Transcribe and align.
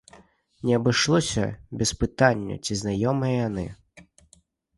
Не 0.69 0.77
абышлося 0.77 1.43
без 1.81 1.89
пытання, 2.01 2.57
ці 2.65 2.79
знаёмыя 2.81 3.37
яны. 3.47 3.67